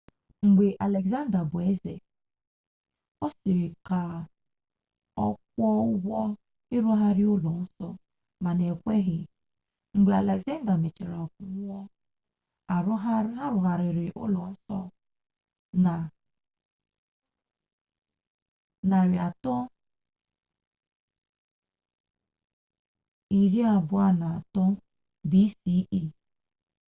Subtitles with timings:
[0.47, 1.93] mgbe alexander bụ eze
[3.25, 3.55] ọ sị
[3.87, 3.99] ka
[5.25, 6.19] ọ kwụọ ụgwọ
[6.75, 7.87] ịrụgharị ụlọ nsọ
[8.43, 9.19] mana e kweghị
[9.97, 11.19] mgbe alexander mechara
[11.51, 11.79] nwụọ
[12.73, 12.75] a
[13.53, 14.79] rụgharịrị ụlọ nsọ
[15.83, 15.95] na
[18.89, 19.53] 323
[25.29, 25.99] bce